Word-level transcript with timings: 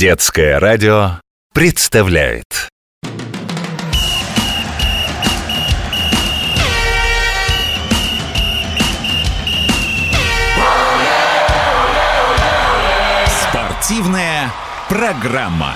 Детское 0.00 0.58
радио 0.58 1.20
представляет 1.52 2.70
Спортивная 13.26 14.50
программа. 14.88 15.74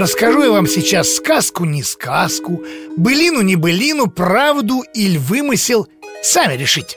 Расскажу 0.00 0.42
я 0.44 0.50
вам 0.50 0.66
сейчас 0.66 1.16
сказку 1.16 1.66
не 1.66 1.82
сказку, 1.82 2.64
былину 2.96 3.42
не 3.42 3.54
былину, 3.54 4.06
правду 4.06 4.82
или 4.94 5.18
вымысел, 5.18 5.88
сами 6.22 6.56
решите. 6.56 6.96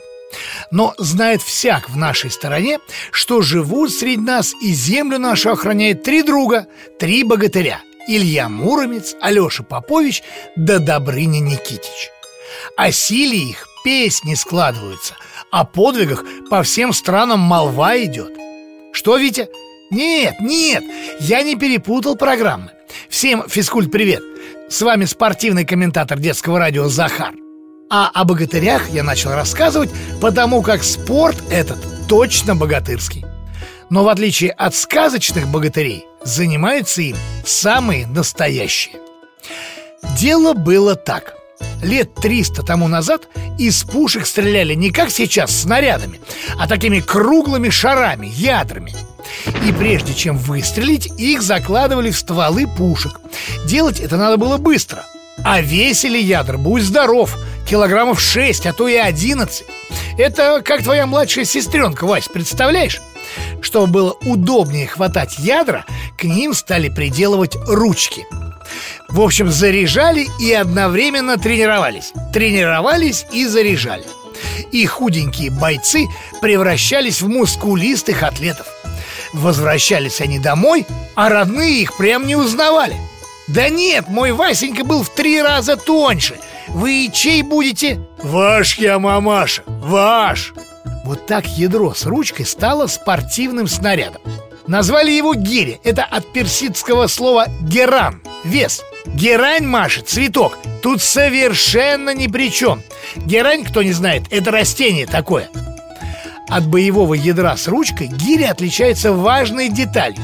Но 0.71 0.94
знает 0.98 1.41
всяк 1.41 1.89
в 1.89 1.97
нашей 1.97 2.31
стороне, 2.31 2.80
что 3.11 3.41
живут 3.41 3.91
среди 3.91 4.21
нас 4.21 4.53
и 4.61 4.71
землю 4.71 5.20
нашу 5.20 5.52
охраняет 5.52 6.03
три 6.03 6.23
друга, 6.23 6.67
три 6.97 7.25
богатыря 7.25 7.81
Илья 8.08 8.47
Муромец, 8.47 9.17
Алеша 9.20 9.63
Попович 9.63 10.23
да 10.55 10.80
Добрыня 10.80 11.39
Никитич 11.39 12.09
О 12.77 12.89
силе 12.94 13.38
их 13.38 13.67
песни 13.83 14.33
складываются, 14.33 15.16
о 15.52 15.66
подвигах 15.66 16.23
по 16.49 16.63
всем 16.63 16.94
странам 16.94 17.41
молва 17.41 18.02
идет 18.02 18.31
Что, 18.94 19.17
Витя? 19.17 19.49
Нет, 19.91 20.35
нет, 20.39 20.85
я 21.20 21.44
не 21.44 21.58
перепутал 21.58 22.16
программы 22.16 22.72
Всем 23.23 23.47
физкульт 23.47 23.89
привет! 23.89 24.21
С 24.69 24.81
вами 24.81 25.05
спортивный 25.05 25.63
комментатор 25.63 26.19
детского 26.19 26.59
радио 26.59 26.89
Захар. 26.89 27.33
А 27.89 28.11
о 28.13 28.25
богатырях 28.25 28.89
я 28.89 29.02
начал 29.02 29.31
рассказывать, 29.31 29.89
потому 30.19 30.61
как 30.61 30.83
спорт 30.83 31.41
этот 31.49 31.77
точно 32.09 32.53
богатырский. 32.53 33.23
Но 33.89 34.03
в 34.03 34.09
отличие 34.09 34.52
от 34.52 34.75
сказочных 34.75 35.47
богатырей, 35.47 36.03
занимаются 36.25 37.02
им 37.02 37.15
самые 37.45 38.07
настоящие. 38.07 38.97
Дело 40.19 40.53
было 40.53 40.95
так– 40.95 41.35
Лет 41.81 42.13
300 42.15 42.61
тому 42.63 42.89
назад 42.89 43.30
из 43.58 43.85
пушек 43.85 44.25
стреляли 44.25 44.73
не 44.73 44.91
как 44.91 45.09
сейчас 45.09 45.61
снарядами, 45.61 46.19
а 46.59 46.67
такими 46.67 46.99
круглыми 46.99 47.69
шарами, 47.69 48.27
ядрами– 48.27 48.93
и 49.67 49.71
прежде 49.71 50.13
чем 50.13 50.38
выстрелить, 50.38 51.07
их 51.17 51.41
закладывали 51.41 52.11
в 52.11 52.17
стволы 52.17 52.67
пушек. 52.67 53.19
Делать 53.65 53.99
это 53.99 54.17
надо 54.17 54.38
было 54.38 54.57
быстро. 54.57 55.05
А 55.43 55.61
весили 55.61 56.17
ядра, 56.17 56.57
будь 56.57 56.83
здоров, 56.83 57.35
килограммов 57.67 58.21
6, 58.21 58.65
а 58.67 58.73
то 58.73 58.88
и 58.88 58.95
11 58.95 59.65
Это 60.17 60.61
как 60.63 60.83
твоя 60.83 61.07
младшая 61.07 61.45
сестренка, 61.45 62.05
Вась, 62.05 62.27
представляешь? 62.27 63.02
Чтобы 63.61 63.88
было 63.88 64.11
удобнее 64.25 64.88
хватать 64.88 65.39
ядра, 65.39 65.85
к 66.17 66.23
ним 66.23 66.53
стали 66.53 66.89
приделывать 66.89 67.55
ручки. 67.67 68.25
В 69.09 69.21
общем, 69.21 69.52
заряжали 69.52 70.27
и 70.39 70.53
одновременно 70.53 71.37
тренировались. 71.37 72.13
Тренировались 72.31 73.25
и 73.31 73.45
заряжали. 73.45 74.05
И 74.71 74.85
худенькие 74.85 75.52
бойцы 75.52 76.08
превращались 76.41 77.21
в 77.21 77.27
мускулистых 77.27 78.23
атлетов– 78.23 78.67
Возвращались 79.34 80.22
они 80.22 80.38
домой, 80.39 80.86
а 81.16 81.30
родные 81.30 81.81
их 81.81 81.98
прям 81.98 82.28
не 82.28 82.36
узнавали. 82.36 82.95
Да 83.48 83.67
нет, 83.67 84.08
мой 84.08 84.31
Васенька 84.31 84.84
был 84.84 85.03
в 85.03 85.09
три 85.09 85.42
раза 85.42 85.76
тоньше. 85.76 86.39
Вы 86.70 87.09
чей 87.14 87.42
будете? 87.42 88.00
Ваш 88.22 88.78
я, 88.78 89.00
мамаша, 89.00 89.64
ваш. 89.67 90.54
Вот 91.04 91.26
так 91.26 91.45
ядро 91.48 91.94
с 91.94 92.06
ручкой 92.06 92.45
стало 92.45 92.88
спортивным 92.88 93.67
снарядом. 93.67 94.22
Назвали 94.67 95.11
его 95.11 95.33
гири. 95.33 95.82
Это 95.83 96.05
от 96.05 96.32
персидского 96.32 97.08
слова 97.08 97.48
геран 97.61 98.22
Вес. 98.45 98.82
Герань, 99.05 99.66
Маша, 99.66 100.02
цветок. 100.02 100.58
Тут 100.82 101.02
совершенно 101.02 102.14
ни 102.14 102.27
при 102.27 102.49
чем 102.49 102.82
Герань, 103.17 103.66
кто 103.66 103.83
не 103.83 103.92
знает, 103.92 104.23
это 104.32 104.52
растение 104.52 105.05
такое 105.05 105.49
от 106.49 106.67
боевого 106.67 107.14
ядра 107.14 107.55
с 107.58 107.67
ручкой 107.67 108.08
гиря 108.08 108.52
отличается 108.52 109.14
важной 109.14 109.70
деталью. 109.70 110.23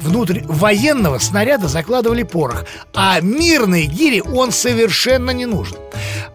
Внутрь 0.00 0.42
военного 0.44 1.18
снаряда 1.18 1.68
закладывали 1.68 2.22
порох, 2.22 2.64
а 2.94 3.20
мирной 3.20 3.86
гире 3.86 4.22
он 4.22 4.52
совершенно 4.52 5.30
не 5.30 5.46
нужен. 5.46 5.76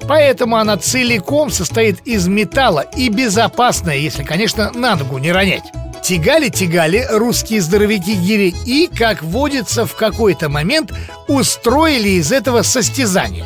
Поэтому 0.08 0.58
она 0.58 0.78
целиком 0.78 1.50
состоит 1.50 2.00
из 2.06 2.28
металла 2.28 2.82
и 2.96 3.10
безопасная, 3.10 3.98
если, 3.98 4.24
конечно, 4.24 4.72
на 4.74 4.96
ногу 4.96 5.18
не 5.18 5.32
ронять. 5.32 5.64
Тягали-тягали 6.04 7.08
русские 7.12 7.62
здоровяки 7.62 8.16
гири 8.16 8.54
и, 8.66 8.90
как 8.94 9.24
водится, 9.24 9.86
в 9.86 9.96
какой-то 9.96 10.50
момент 10.50 10.92
устроили 11.30 12.10
из 12.10 12.34
этого 12.34 12.62
состязание. 12.62 13.46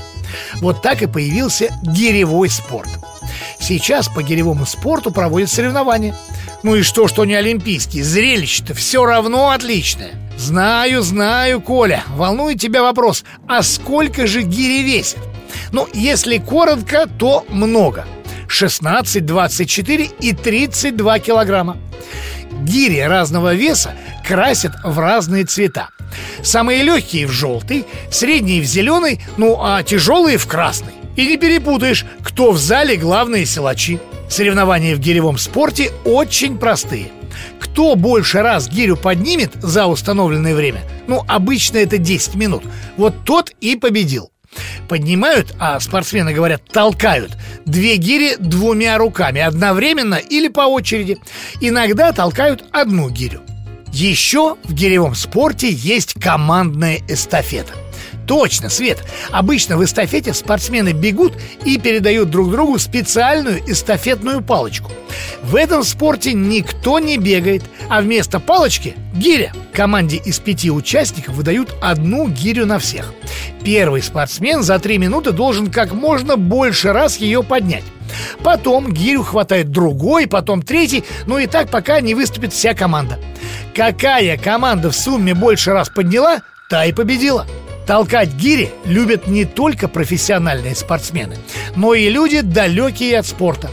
Вот 0.56 0.81
так 0.81 1.02
и 1.02 1.08
появился 1.08 1.70
гиревой 1.84 2.50
спорт– 2.50 2.90
Сейчас 3.59 4.08
по 4.08 4.24
гиревому 4.24 4.66
спорту 4.66 5.12
проводят 5.12 5.50
соревнования. 5.50 6.16
Ну 6.64 6.75
и 6.75 6.84
что, 6.84 7.08
что 7.08 7.25
не 7.25 7.36
олимпийские? 7.36 8.03
Зрелище-то 8.03 8.74
все 8.74 9.06
равно 9.06 9.50
отличное. 9.50 10.12
Знаю, 10.38 11.02
знаю, 11.02 11.62
Коля 11.62 12.03
Волнует 12.09 12.62
тебя 12.62 12.84
вопрос 12.84 13.24
А 13.48 13.64
сколько 13.64 14.28
же 14.28 14.44
гири 14.44 14.84
весит? 14.84 15.18
Ну, 15.72 15.88
если 15.94 16.38
коротко, 16.38 17.08
то 17.08 17.44
много. 17.50 18.06
16, 18.48 19.25
24 19.25 20.09
и 20.22 20.34
32 20.34 21.19
килограмма 21.19 21.78
Гири 22.68 23.00
разного 23.00 23.54
веса 23.56 23.94
красят 24.28 24.74
в 24.84 25.00
разные 25.00 25.46
цвета. 25.46 25.90
Самые 26.44 26.84
легкие 26.84 27.26
в 27.26 27.32
желтый, 27.32 27.86
средние 28.12 28.62
в 28.62 28.66
зеленый, 28.66 29.22
ну 29.38 29.58
а 29.62 29.82
тяжелые 29.84 30.38
в 30.38 30.48
красный. 30.48 30.94
И 31.16 31.26
не 31.26 31.38
перепутаешь, 31.38 32.06
кто 32.22 32.52
в 32.52 32.58
зале 32.58 32.98
главные 32.98 33.46
силачи. 33.46 34.00
Соревнования 34.30 34.96
в 34.96 35.00
гиревом 35.00 35.38
спорте 35.38 35.92
очень 36.04 36.58
простые. 36.58 37.08
Кто 37.60 37.96
больше 37.96 38.42
раз 38.42 38.68
гирю 38.68 38.98
поднимет 38.98 39.54
за 39.62 39.86
установленное 39.86 40.56
время 40.56 40.82
Ну, 41.08 41.24
обычно 41.28 41.78
это 41.78 42.00
10 42.00 42.34
минут 42.34 42.64
Вот 42.98 43.14
тот 43.26 43.52
и 43.62 43.76
победил 43.76 44.32
Поднимают, 44.88 45.53
а 45.59 45.80
спортсмены 45.80 46.34
говорят, 46.34 46.63
толкают. 46.66 47.38
Две 47.66 47.97
гири 47.97 48.35
двумя 48.38 48.97
руками 48.97 49.41
Одновременно 49.41 50.16
или 50.16 50.47
по 50.47 50.62
очереди. 50.62 51.18
Иногда 51.62 52.12
толкают 52.12 52.63
одну 52.72 53.09
гирю. 53.09 53.41
Еще 53.94 54.57
в 54.63 54.74
гиревом 54.74 55.16
спорте 55.16 55.69
есть 55.69 56.13
командная 56.19 57.02
эстафета– 57.07 57.74
Точно, 58.28 58.70
Свет. 58.70 59.00
Обычно 59.32 59.78
в 59.78 59.84
эстафете 59.86 60.34
спортсмены 60.34 60.92
бегут 60.92 61.34
и 61.64 61.80
передают 61.80 62.30
друг 62.30 62.52
другу 62.52 62.78
специальную 62.78 63.62
эстафетную 63.72 64.42
палочку. 64.42 64.92
В 65.44 65.56
этом 65.56 65.84
спорте 65.84 66.34
никто 66.34 67.00
не 67.00 67.18
бегает, 67.18 67.64
а 67.90 68.02
вместо 68.02 68.42
палочки– 68.42 68.96
гиря. 69.16 69.54
Команде 69.72 70.18
из 70.18 70.40
пяти 70.40 70.70
участников 70.70 71.36
выдают 71.36 71.74
одну 71.82 72.28
гирю 72.28 72.66
на 72.66 72.80
всех. 72.80 73.14
Первый 73.64 74.02
спортсмен 74.02 74.62
за 74.62 74.78
три 74.80 74.98
минуты 74.98 75.32
должен 75.32 75.72
как 75.72 75.94
можно 75.94 76.36
больше 76.36 76.92
раз 76.92 77.18
ее 77.18 77.44
поднять. 77.44 77.86
Потом 78.44 78.92
гирю 78.92 79.24
хватает 79.24 79.72
другой, 79.72 80.28
потом 80.28 80.62
третий, 80.62 81.06
ну 81.28 81.38
и 81.38 81.48
так 81.48 81.70
пока 81.70 82.02
не 82.02 82.14
выступит 82.14 82.52
вся 82.52 82.74
команда. 82.74 83.20
Какая 83.74 84.38
команда 84.38 84.92
в 84.92 84.96
сумме 84.96 85.34
больше 85.34 85.72
раз 85.72 85.90
подняла, 85.90 86.42
та 86.70 86.86
и 86.86 86.92
победила. 86.92 87.46
Толкать 87.88 88.34
гири 88.34 88.70
любят 88.84 89.28
не 89.28 89.46
только 89.46 89.88
профессиональные 89.88 90.75
спортсмены, 90.75 91.38
но 91.78 91.94
и 91.94 92.10
люди, 92.10 92.42
далекие 92.42 93.18
от 93.18 93.25
спорта. 93.25 93.72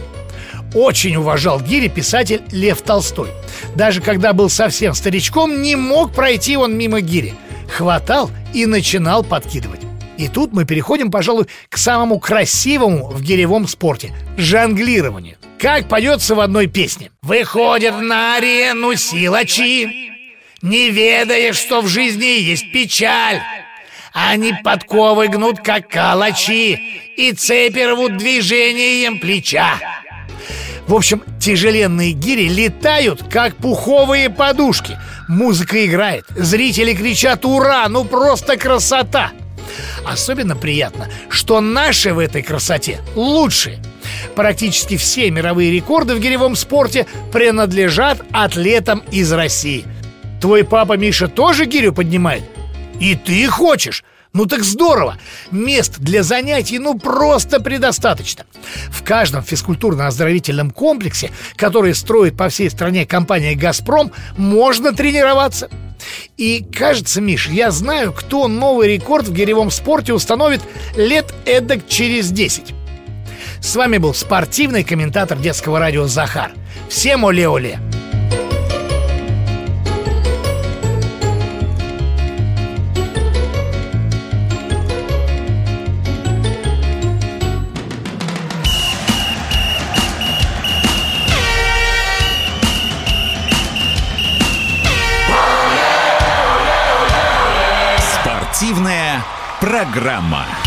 Очень 0.72 1.16
уважал 1.16 1.60
гири 1.60 1.88
писатель 1.88 2.42
Лев 2.52 2.80
Толстой. 2.82 3.30
Даже 3.74 4.00
когда 4.00 4.32
был 4.32 4.48
совсем 4.48 4.94
старичком, 4.94 5.62
не 5.62 5.74
мог 5.74 6.14
пройти 6.14 6.56
он 6.56 6.78
мимо 6.78 7.00
гири. 7.00 7.34
Хватал 7.68 8.30
и 8.52 8.66
начинал 8.66 9.24
подкидывать. 9.24 9.80
И 10.16 10.28
тут 10.28 10.52
мы 10.52 10.64
переходим, 10.64 11.10
пожалуй, 11.10 11.46
к 11.68 11.76
самому 11.76 12.20
красивому 12.20 13.08
в 13.08 13.20
гиревом 13.20 13.66
спорте– 13.66 14.12
жонглированию. 14.36 15.36
Как 15.58 15.88
поется 15.88 16.36
в 16.36 16.40
одной 16.40 16.68
песне. 16.68 17.10
«Выходят 17.22 18.00
на 18.00 18.36
арену 18.36 18.94
силачи, 18.94 20.12
не 20.62 20.90
ведая, 20.90 21.52
что 21.52 21.80
в 21.80 21.88
жизни 21.88 22.40
есть 22.40 22.70
печаль». 22.72 23.40
Они 24.14 24.54
подковы 24.62 25.26
гнут, 25.26 25.58
как 25.58 25.88
калачи, 25.88 26.78
и 27.16 27.32
цепи 27.32 27.80
рвут 27.80 28.16
движением 28.16 29.18
плеча. 29.18 29.74
В 30.86 30.94
общем, 30.94 31.24
тяжеленные 31.40 32.12
гири 32.12 32.48
летают, 32.48 33.24
как 33.28 33.56
пуховые 33.56 34.30
подушки. 34.30 34.96
Музыка 35.26 35.84
играет, 35.84 36.26
зрители 36.28 36.94
кричат 36.94 37.44
«Ура!» 37.44 37.88
Ну 37.88 38.04
просто 38.04 38.56
красота! 38.56 39.32
Особенно 40.06 40.54
приятно, 40.54 41.08
что 41.28 41.60
наши 41.60 42.14
в 42.14 42.20
этой 42.20 42.42
красоте 42.42 43.00
лучшие. 43.16 43.80
Практически 44.36 44.96
все 44.96 45.28
мировые 45.32 45.72
рекорды 45.72 46.14
в 46.14 46.20
гиревом 46.20 46.54
спорте 46.54 47.08
принадлежат 47.32 48.22
атлетам 48.30 49.02
из 49.10 49.32
России. 49.32 49.84
Твой 50.40 50.62
папа 50.62 50.96
Миша 50.96 51.26
тоже 51.26 51.64
гирю 51.64 51.92
поднимает? 51.92 52.44
И 53.04 53.16
ты 53.16 53.46
хочешь? 53.48 54.02
Ну 54.32 54.46
так 54.46 54.64
здорово! 54.64 55.18
Мест 55.50 55.98
для 55.98 56.22
занятий 56.22 56.78
ну 56.78 56.98
просто 56.98 57.60
предостаточно. 57.60 58.46
В 58.88 59.02
каждом 59.02 59.42
физкультурно-оздоровительном 59.42 60.70
комплексе, 60.70 61.30
который 61.54 61.94
строит 61.94 62.34
по 62.34 62.48
всей 62.48 62.70
стране 62.70 63.04
компания 63.04 63.54
«Газпром», 63.54 64.10
можно 64.38 64.94
тренироваться. 64.94 65.68
И 66.38 66.64
кажется, 66.74 67.20
Миш, 67.20 67.48
я 67.48 67.70
знаю, 67.70 68.10
кто 68.14 68.48
новый 68.48 68.94
рекорд 68.94 69.28
в 69.28 69.34
гиревом 69.34 69.70
спорте 69.70 70.14
установит 70.14 70.62
лет 70.96 71.34
эдак 71.44 71.86
через 71.86 72.30
10. 72.30 72.72
С 73.60 73.76
вами 73.76 73.98
был 73.98 74.14
спортивный 74.14 74.82
комментатор 74.82 75.36
детского 75.36 75.78
радио 75.78 76.06
Захар. 76.06 76.52
Всем 76.88 77.24
оле-оле! 77.24 77.78
Спортивная 98.64 99.22
программа. 99.60 100.63